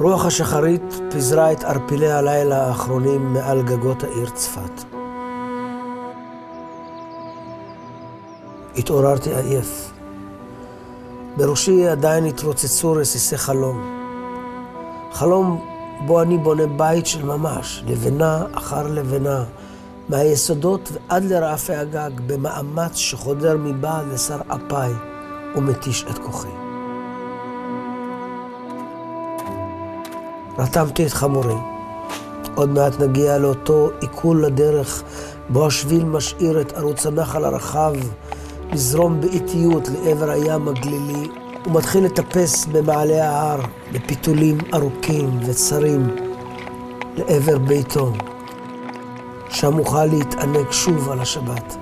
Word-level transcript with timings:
רוח 0.00 0.26
השחרית 0.26 1.00
פיזרה 1.10 1.52
את 1.52 1.64
ערפילי 1.64 2.12
הלילה 2.12 2.66
האחרונים 2.66 3.32
מעל 3.32 3.62
גגות 3.62 4.04
העיר 4.04 4.30
צפת. 4.30 4.84
התעוררתי 8.76 9.34
עייף. 9.34 9.92
בראשי 11.36 11.88
עדיין 11.88 12.24
התרוצצו 12.24 12.92
רסיסי 12.92 13.36
חלום. 13.36 13.80
חלום 15.12 15.64
בו 16.06 16.22
אני 16.22 16.38
בונה 16.38 16.66
בית 16.66 17.06
של 17.06 17.24
ממש, 17.24 17.84
לבנה 17.86 18.44
אחר 18.54 18.86
לבנה, 18.86 19.44
מהיסודות 20.08 20.92
ועד 20.92 21.24
לרעפי 21.24 21.74
הגג, 21.74 22.10
במאמץ 22.26 22.96
שחודר 22.96 23.56
מבעד 23.56 24.06
לשר 24.12 24.40
אפי 24.48 24.92
ומתיש 25.56 26.04
את 26.10 26.18
כוחי. 26.18 26.69
רתמתי 30.58 31.06
את 31.06 31.12
חמורי. 31.12 31.54
עוד 32.54 32.70
מעט 32.70 33.00
נגיע 33.00 33.38
לאותו 33.38 33.90
עיכול 34.00 34.44
לדרך, 34.44 35.02
בו 35.48 35.66
השביל 35.66 36.04
משאיר 36.04 36.60
את 36.60 36.72
ערוץ 36.72 37.06
הנחל 37.06 37.44
הרחב 37.44 37.92
לזרום 38.72 39.20
באיטיות 39.20 39.88
לעבר 39.88 40.30
הים 40.30 40.68
הגלילי, 40.68 41.28
ומתחיל 41.66 42.04
לטפס 42.04 42.66
במעלה 42.66 43.30
ההר, 43.30 43.60
בפיתולים 43.92 44.58
ארוכים 44.74 45.38
וצרים, 45.46 46.16
לעבר 47.16 47.58
ביתו. 47.58 48.12
שם 49.48 49.78
אוכל 49.78 50.04
להתענג 50.04 50.70
שוב 50.70 51.10
על 51.10 51.20
השבת, 51.20 51.76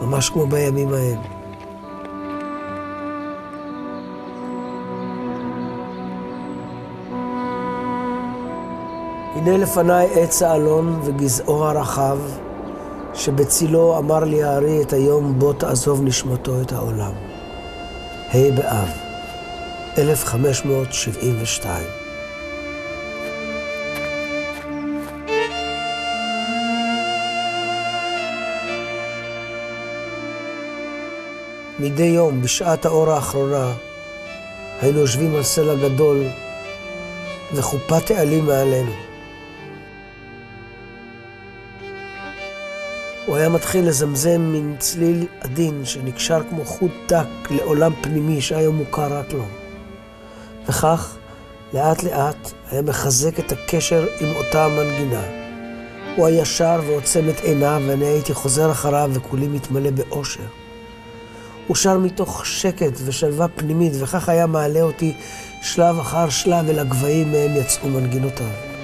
ממש 0.00 0.30
כמו 0.30 0.46
בימים 0.46 0.94
ההם. 0.94 1.37
הנה 9.48 9.56
לפניי 9.58 10.08
עץ 10.14 10.42
האלון 10.42 11.00
וגזעו 11.04 11.64
הרחב, 11.64 12.18
שבצילו 13.14 13.98
אמר 13.98 14.24
לי 14.24 14.42
הארי 14.42 14.82
את 14.82 14.92
היום 14.92 15.38
בו 15.38 15.52
תעזוב 15.52 16.02
נשמתו 16.02 16.62
את 16.62 16.72
העולם. 16.72 17.12
ה' 18.34 18.50
באב, 18.56 18.88
1572. 19.98 21.86
מדי 31.78 32.02
יום, 32.02 32.42
בשעת 32.42 32.86
האור 32.86 33.10
האחרונה, 33.10 33.72
היינו 34.80 34.98
יושבים 34.98 35.34
על 35.34 35.42
סלע 35.42 35.74
גדול 35.74 36.22
וחופת 37.52 38.10
העלים 38.10 38.46
מעלינו. 38.46 39.07
הוא 43.28 43.36
היה 43.36 43.48
מתחיל 43.48 43.88
לזמזם 43.88 44.40
מין 44.40 44.76
צליל 44.78 45.26
עדין 45.40 45.84
שנקשר 45.84 46.40
כמו 46.50 46.64
חוט 46.64 46.90
דק 47.08 47.26
לעולם 47.50 47.92
פנימי 48.02 48.40
שהיום 48.40 48.76
מוכר 48.76 49.18
רק 49.18 49.32
לו. 49.32 49.44
וכך, 50.68 51.16
לאט 51.74 52.02
לאט, 52.02 52.52
היה 52.70 52.82
מחזק 52.82 53.38
את 53.38 53.52
הקשר 53.52 54.06
עם 54.20 54.28
אותה 54.36 54.64
המנגינה. 54.64 55.22
הוא 56.16 56.26
היה 56.26 56.44
שר 56.44 56.80
ועוצם 56.86 57.28
את 57.28 57.40
עיניו, 57.40 57.82
ואני 57.86 58.04
הייתי 58.04 58.34
חוזר 58.34 58.70
אחריו 58.70 59.10
וכולי 59.12 59.48
מתמלא 59.48 59.90
באושר. 59.90 60.46
הוא 61.66 61.76
שר 61.76 61.98
מתוך 61.98 62.46
שקט 62.46 62.92
ושלווה 63.04 63.48
פנימית, 63.48 63.92
וכך 63.98 64.28
היה 64.28 64.46
מעלה 64.46 64.80
אותי 64.80 65.14
שלב 65.62 65.98
אחר 65.98 66.28
שלב 66.28 66.68
אל 66.68 66.78
הגבהים 66.78 67.32
מהם 67.32 67.56
יצאו 67.56 67.88
מנגינותיו. 67.88 68.77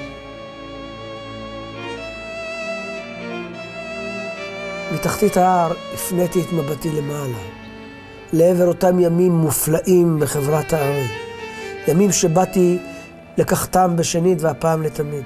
מתחתית 4.95 5.37
ההר 5.37 5.73
הפניתי 5.95 6.41
את 6.43 6.53
מבטי 6.53 6.91
למעלה, 6.91 7.39
לעבר 8.33 8.67
אותם 8.67 9.01
ימים 9.01 9.33
מופלאים 9.33 10.19
בחברת 10.21 10.73
הארי. 10.73 11.07
ימים 11.89 12.13
שבאתי 12.13 12.79
לקחתם 13.39 13.97
בשנית 13.97 14.43
והפעם 14.43 14.83
לתמיד. 14.83 15.25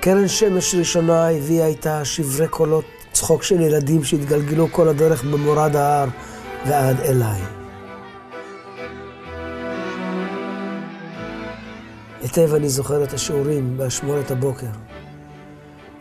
קרן 0.00 0.28
שמש 0.28 0.74
ראשונה 0.74 1.30
הביאה 1.30 1.66
איתה 1.66 2.04
שברי 2.04 2.48
קולות 2.48 2.84
צחוק 3.12 3.42
של 3.42 3.60
ילדים 3.60 4.04
שהתגלגלו 4.04 4.68
כל 4.72 4.88
הדרך 4.88 5.24
במורד 5.24 5.76
ההר 5.76 6.08
ועד 6.66 7.00
אליי. 7.00 7.40
היטב 12.22 12.54
אני 12.54 12.68
זוכר 12.68 13.04
את 13.04 13.12
השיעורים 13.12 13.76
באשמורת 13.76 14.30
הבוקר. 14.30 14.93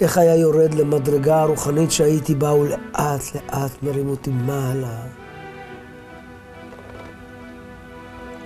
איך 0.03 0.17
היה 0.17 0.35
יורד 0.35 0.73
למדרגה 0.73 1.41
הרוחנית 1.41 1.91
שהייתי 1.91 2.35
בה, 2.35 2.53
ולאט 2.53 3.21
לאט 3.35 3.71
מרים 3.83 4.09
אותי 4.09 4.29
מעלה. 4.29 4.97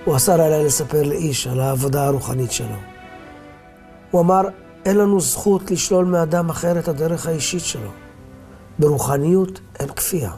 הוא 0.04 0.16
אסר 0.16 0.40
עליי 0.40 0.64
לספר 0.64 1.02
לאיש 1.02 1.46
על 1.46 1.60
העבודה 1.60 2.06
הרוחנית 2.06 2.52
שלו. 2.52 2.76
הוא 4.10 4.20
אמר, 4.20 4.42
אין 4.84 4.96
לנו 4.96 5.20
זכות 5.20 5.70
לשלול 5.70 6.04
מאדם 6.04 6.50
אחר 6.50 6.78
את 6.78 6.88
הדרך 6.88 7.26
האישית 7.26 7.64
שלו. 7.64 7.90
ברוחניות 8.78 9.60
אין 9.78 9.88
כפייה. 9.88 10.32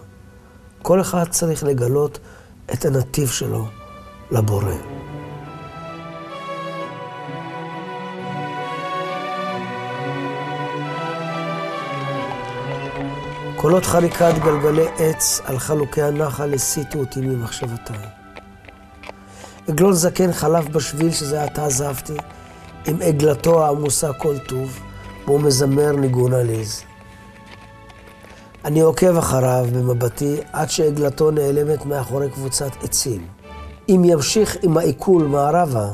כל 0.82 1.00
אחד 1.00 1.28
צריך 1.28 1.64
לגלות 1.64 2.18
את 2.72 2.84
הנתיב 2.84 3.28
שלו 3.28 3.66
לבורא. 4.30 4.99
קולות 13.60 13.86
חריקת 13.86 14.34
גלגלי 14.44 14.86
עץ 14.98 15.40
על 15.44 15.58
חלוקי 15.58 16.02
הנחל 16.02 16.54
הסיטו 16.54 16.98
אותי 16.98 17.20
ממחשבותיי. 17.20 17.98
עגלון 19.68 19.92
זקן 19.92 20.32
חלף 20.32 20.68
בשביל 20.68 21.10
שזה 21.10 21.44
עתה 21.44 21.66
עזבתי, 21.66 22.16
עם 22.86 23.02
עגלתו 23.02 23.64
העמוסה 23.64 24.12
כל 24.12 24.38
טוב, 24.38 24.80
והוא 25.24 25.40
מזמר 25.40 25.92
ניגון 25.92 26.32
עליז. 26.34 26.82
אני 28.64 28.80
עוקב 28.80 29.16
אחריו 29.16 29.66
במבטי 29.72 30.36
עד 30.52 30.70
שעגלתו 30.70 31.30
נעלמת 31.30 31.86
מאחורי 31.86 32.30
קבוצת 32.30 32.70
עצים. 32.82 33.26
אם 33.88 34.02
ימשיך 34.04 34.56
עם 34.62 34.76
העיכול 34.76 35.24
מערבה, 35.24 35.88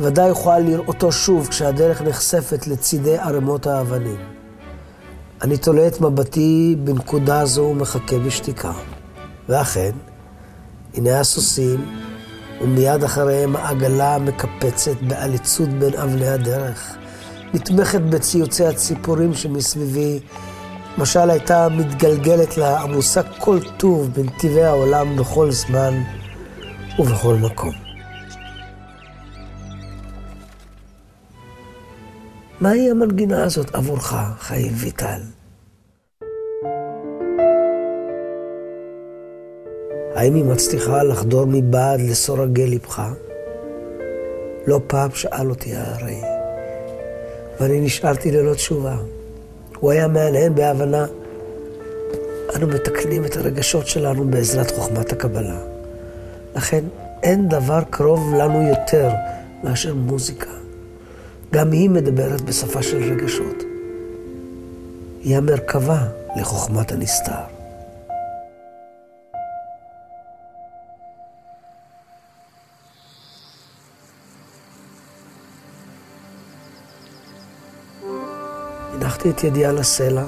ודאי 0.00 0.28
יוכל 0.28 0.58
לראותו 0.58 1.12
שוב 1.12 1.48
כשהדרך 1.48 2.02
נחשפת 2.02 2.66
לצידי 2.66 3.18
ערימות 3.18 3.66
האבנים. 3.66 4.41
אני 5.42 5.56
תולה 5.56 5.86
את 5.86 6.00
מבטי 6.00 6.76
בנקודה 6.84 7.44
זו 7.44 7.60
ומחכה 7.60 8.18
בשתיקה. 8.18 8.72
ואכן, 9.48 9.90
הנה 10.94 11.20
הסוסים, 11.20 11.86
ומיד 12.60 13.04
אחריהם 13.04 13.56
העגלה 13.56 14.18
מקפצת 14.18 15.02
בעליצות 15.08 15.68
בין 15.68 15.94
אבני 15.94 16.28
הדרך, 16.28 16.96
נתמכת 17.54 18.00
בציוצי 18.00 18.64
הציפורים 18.66 19.34
שמסביבי, 19.34 20.20
משל 20.98 21.30
הייתה 21.30 21.68
מתגלגלת 21.68 22.58
לה 22.58 22.80
עמוסה 22.80 23.22
כל 23.22 23.58
טוב 23.76 24.10
בנתיבי 24.14 24.64
העולם 24.64 25.16
בכל 25.16 25.50
זמן 25.50 26.02
ובכל 26.98 27.34
מקום. 27.34 27.81
מהי 32.62 32.90
המנגינה 32.90 33.44
הזאת 33.44 33.74
עבורך, 33.74 34.14
חיים 34.38 34.72
ויטל? 34.76 35.20
האם 40.14 40.34
היא 40.34 40.44
מצליחה 40.44 41.02
לחדור 41.02 41.44
מבעד 41.46 42.00
לסורגי 42.00 42.66
לבך? 42.66 43.02
לא 44.66 44.80
פעם 44.86 45.10
שאל 45.14 45.50
אותי 45.50 45.76
הארי, 45.76 46.20
ואני 47.60 47.80
נשארתי 47.80 48.30
ללא 48.30 48.54
תשובה. 48.54 48.96
הוא 49.78 49.90
היה 49.90 50.08
מהנהן 50.08 50.54
בהבנה. 50.54 51.06
אנו 52.56 52.66
מתקנים 52.66 53.24
את 53.24 53.36
הרגשות 53.36 53.86
שלנו 53.86 54.24
בעזרת 54.24 54.70
חוכמת 54.70 55.12
הקבלה. 55.12 55.58
לכן 56.56 56.84
אין 57.22 57.48
דבר 57.48 57.80
קרוב 57.90 58.34
לנו 58.34 58.68
יותר 58.68 59.10
מאשר 59.64 59.94
מוזיקה. 59.94 60.61
גם 61.52 61.72
היא 61.72 61.90
מדברת 61.90 62.40
בשפה 62.40 62.82
של 62.82 63.12
רגשות. 63.12 63.62
היא 65.20 65.36
המרכבה 65.36 65.98
לחוכמת 66.36 66.92
הנסתר. 66.92 67.32
הנחתי 78.94 79.30
את 79.30 79.44
ידי 79.44 79.64
על 79.64 79.78
הסלע, 79.78 80.24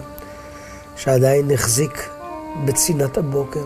שעדיין 0.96 1.50
החזיק 1.50 2.08
בצינת 2.64 3.18
הבוקר. 3.18 3.64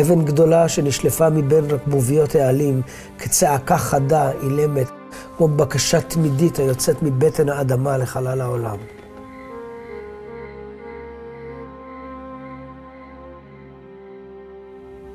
אבן 0.00 0.24
גדולה 0.24 0.68
שנשלפה 0.68 1.30
מבין 1.30 1.64
רקבוביות 1.70 2.34
העלים, 2.34 2.82
כצעקה 3.18 3.78
חדה, 3.78 4.30
אילמת, 4.42 4.88
כמו 5.36 5.48
בקשה 5.48 6.00
תמידית 6.00 6.58
היוצאת 6.58 7.02
מבטן 7.02 7.48
האדמה 7.48 7.96
לחלל 7.96 8.40
העולם. 8.40 8.76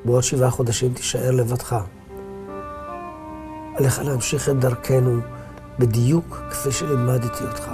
בעוד 0.04 0.22
שבעה 0.22 0.50
חודשים 0.50 0.94
תישאר 0.94 1.30
לבדך. 1.30 1.76
עליך 3.76 3.98
להמשיך 4.04 4.48
את 4.48 4.58
דרכנו 4.58 5.20
בדיוק 5.78 6.38
כפי 6.50 6.72
שלימדתי 6.72 7.44
אותך. 7.44 7.70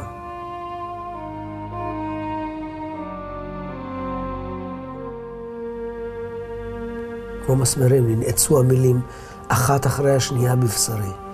כמו 7.46 7.56
מסמרים 7.56 8.08
ננעצו 8.08 8.58
המילים 8.58 9.00
אחת 9.48 9.86
אחרי 9.86 10.16
השנייה 10.16 10.56
בבשרי. 10.56 11.25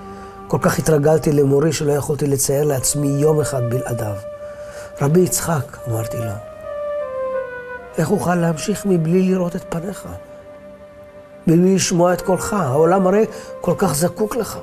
כל 0.52 0.58
כך 0.60 0.78
התרגלתי 0.78 1.32
למורי 1.32 1.72
שלא 1.72 1.92
יכולתי 1.92 2.26
לצייר 2.26 2.64
לעצמי 2.64 3.08
יום 3.08 3.40
אחד 3.40 3.70
בלעדיו. 3.70 4.14
רבי 5.00 5.20
יצחק, 5.20 5.76
אמרתי 5.88 6.16
לו, 6.16 6.32
איך 7.98 8.10
אוכל 8.10 8.34
להמשיך 8.34 8.86
מבלי 8.86 9.22
לראות 9.22 9.56
את 9.56 9.64
פניך? 9.68 10.08
מבלי 11.46 11.74
לשמוע 11.74 12.12
את 12.12 12.20
קולך? 12.20 12.52
העולם 12.52 13.06
הרי 13.06 13.24
כל 13.60 13.74
כך 13.78 13.94
זקוק 13.94 14.36
לך. 14.36 14.58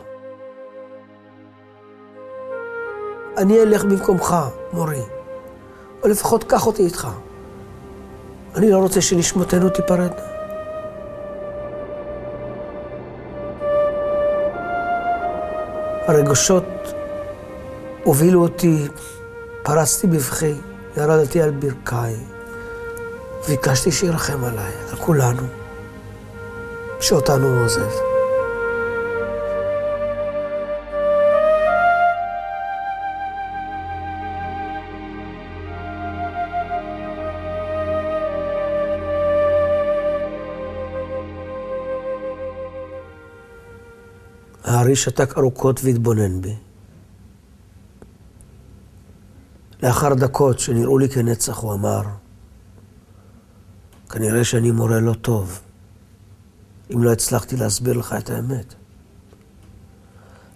אני 3.38 3.62
אלך 3.62 3.84
במקומך, 3.84 4.36
מורי, 4.74 5.02
או 6.04 6.08
לפחות 6.08 6.44
קח 6.44 6.68
אותי 6.68 6.86
איתך. 6.86 7.08
אני 8.56 8.72
לא 8.72 8.78
רוצה 8.78 9.02
שנשמותינו 9.02 9.70
תיפרדנה. 9.70 10.29
הרגשות 16.10 16.66
הובילו 18.04 18.42
אותי, 18.42 18.88
פרצתי 19.64 20.08
בבכי, 20.08 20.54
ירדתי 20.98 21.42
על 21.42 21.52
ברכיי, 21.52 22.16
ביקשתי 23.48 23.92
שירחם 23.92 24.44
עליי, 24.44 24.74
על 24.90 24.96
כולנו, 24.96 25.44
שאותנו 27.00 27.48
הוא 27.48 27.66
עוזב. 27.66 28.09
הארי 44.70 44.96
שתק 44.96 45.38
ארוכות 45.38 45.80
והתבונן 45.84 46.42
בי. 46.42 46.56
לאחר 49.84 50.14
דקות 50.14 50.60
שנראו 50.60 50.98
לי 50.98 51.10
כנצח, 51.10 51.58
הוא 51.58 51.74
אמר, 51.74 52.02
כנראה 54.10 54.44
שאני 54.44 54.72
מורה 54.72 55.00
לא 55.00 55.14
טוב, 55.14 55.62
אם 56.94 57.04
לא 57.04 57.12
הצלחתי 57.12 57.58
להסביר 57.58 57.98
לך 57.98 58.16
את 58.18 58.30
האמת. 58.30 58.74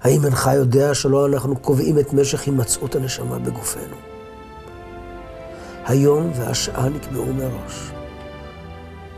האם 0.01 0.25
אינך 0.25 0.49
יודע 0.55 0.93
שלא 0.93 1.25
אנחנו 1.27 1.55
קובעים 1.55 1.99
את 1.99 2.13
משך 2.13 2.41
הימצאות 2.41 2.95
הנשמה 2.95 3.39
בגופנו? 3.39 3.95
היום 5.85 6.31
והשעה 6.35 6.89
נקבעו 6.89 7.33
מראש. 7.33 7.91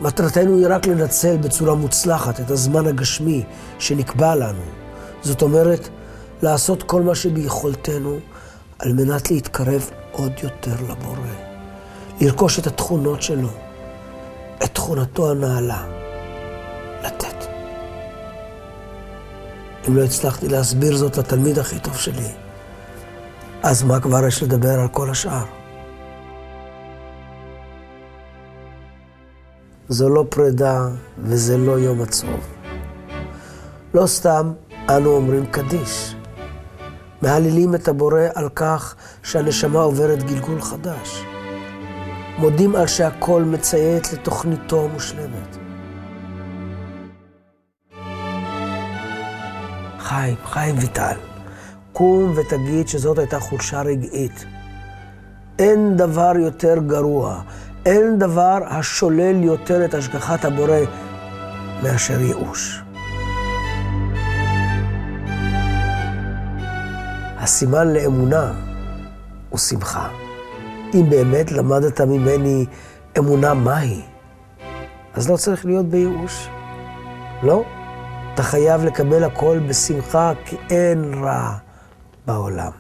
מטרתנו 0.02 0.58
היא 0.58 0.68
רק 0.70 0.88
לנצל 0.88 1.38
בצורה 1.38 1.76
מוצלחת 1.76 2.40
את 2.40 2.52
הזמן 2.52 2.88
הגשמי 2.88 3.44
שנקבע 3.80 4.36
לנו. 4.36 4.85
זאת 5.26 5.42
אומרת, 5.42 5.90
לעשות 6.42 6.84
כל 6.84 7.02
מה 7.02 7.16
שביכולתנו 7.16 8.20
על 8.80 8.94
מנת 8.94 9.32
להתקרב 9.32 9.90
עוד 10.12 10.32
יותר 10.44 10.76
לבורא. 10.90 11.18
לרכוש 12.22 12.60
את 12.60 12.68
התכונות 12.68 13.22
שלו, 13.22 13.50
את 14.64 14.74
תכונתו 14.74 15.32
הנעלה, 15.32 15.84
לתת. 17.04 17.46
אם 19.88 19.98
לא 19.98 20.04
הצלחתי 20.04 20.48
להסביר 20.48 20.98
זאת 20.98 21.18
לתלמיד 21.18 21.60
הכי 21.60 21.80
טוב 21.80 21.98
שלי, 21.98 22.28
אז 23.64 23.84
מה 23.84 24.00
כבר 24.00 24.28
יש 24.28 24.44
לדבר 24.44 24.80
על 24.80 24.88
כל 24.88 25.10
השאר? 25.10 25.46
זו 29.90 30.10
לא 30.10 30.26
פרידה 30.30 30.88
וזה 31.18 31.58
לא 31.58 31.80
יום 31.80 32.02
עצוב. 32.02 32.40
לא 33.94 34.08
סתם 34.08 34.54
אנו 34.90 35.10
אומרים 35.10 35.46
קדיש. 35.46 36.16
מהללים 37.22 37.76
את 37.76 37.88
הבורא 37.88 38.22
על 38.36 38.50
כך 38.50 38.96
שהנשמה 39.24 39.80
עוברת 39.80 40.24
גלגול 40.24 40.62
חדש. 40.62 41.24
מודים 42.38 42.76
על 42.76 42.88
שהכל 42.88 43.44
מציית 43.44 44.14
לתוכניתו 44.14 44.86
המושלמת. 44.86 45.58
חיים, 50.00 50.36
חיים 50.46 50.76
ויטל, 50.80 51.18
קום 51.94 52.34
ותגיד 52.36 52.88
שזאת 52.88 53.18
הייתה 53.18 53.40
חולשה 53.40 53.82
רגעית. 53.82 54.46
אין 55.60 55.98
דבר 55.98 56.32
יותר 56.36 56.76
גרוע, 56.88 57.42
אין 57.86 58.20
דבר 58.20 58.60
השולל 58.68 59.44
יותר 59.44 59.86
את 59.86 59.94
השגחת 59.94 60.46
הבורא 60.46 60.80
מאשר 61.84 62.22
ייאוש. 62.22 62.85
הסימן 67.46 67.88
לאמונה 67.88 68.54
הוא 69.50 69.60
שמחה. 69.60 70.10
אם 70.94 71.06
באמת 71.10 71.52
למדת 71.52 72.02
ממני 72.02 72.66
אמונה 73.18 73.54
מהי, 73.54 74.02
אז 75.14 75.30
לא 75.30 75.38
צריך 75.38 75.66
להיות 75.66 75.86
בייאוש. 75.86 76.50
לא, 77.44 77.64
אתה 78.34 78.44
חייב 78.44 78.86
לקבל 78.86 79.24
הכל 79.24 79.60
בשמחה, 79.70 80.32
כי 80.46 80.58
אין 80.70 81.14
רע 81.24 81.58
בעולם. 82.26 82.72